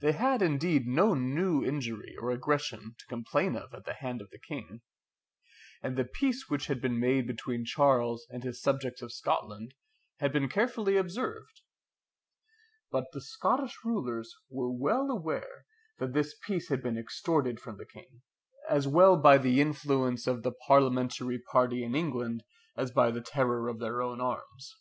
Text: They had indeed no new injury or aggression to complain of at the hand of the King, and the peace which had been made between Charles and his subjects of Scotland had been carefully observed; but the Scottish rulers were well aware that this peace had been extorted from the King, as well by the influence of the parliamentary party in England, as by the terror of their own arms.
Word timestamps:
They 0.00 0.12
had 0.12 0.42
indeed 0.42 0.86
no 0.86 1.14
new 1.14 1.64
injury 1.64 2.14
or 2.18 2.30
aggression 2.30 2.94
to 2.98 3.06
complain 3.06 3.56
of 3.56 3.72
at 3.72 3.86
the 3.86 3.94
hand 3.94 4.20
of 4.20 4.28
the 4.28 4.38
King, 4.38 4.82
and 5.82 5.96
the 5.96 6.04
peace 6.04 6.50
which 6.50 6.66
had 6.66 6.78
been 6.82 7.00
made 7.00 7.26
between 7.26 7.64
Charles 7.64 8.26
and 8.28 8.44
his 8.44 8.60
subjects 8.60 9.00
of 9.00 9.14
Scotland 9.14 9.72
had 10.18 10.30
been 10.30 10.50
carefully 10.50 10.98
observed; 10.98 11.62
but 12.90 13.06
the 13.14 13.22
Scottish 13.22 13.78
rulers 13.82 14.34
were 14.50 14.70
well 14.70 15.10
aware 15.10 15.64
that 15.98 16.12
this 16.12 16.36
peace 16.46 16.68
had 16.68 16.82
been 16.82 16.98
extorted 16.98 17.58
from 17.60 17.78
the 17.78 17.86
King, 17.86 18.20
as 18.68 18.86
well 18.86 19.16
by 19.16 19.38
the 19.38 19.58
influence 19.58 20.26
of 20.26 20.42
the 20.42 20.52
parliamentary 20.52 21.38
party 21.38 21.82
in 21.82 21.94
England, 21.94 22.44
as 22.76 22.90
by 22.90 23.10
the 23.10 23.22
terror 23.22 23.68
of 23.68 23.78
their 23.78 24.02
own 24.02 24.20
arms. 24.20 24.76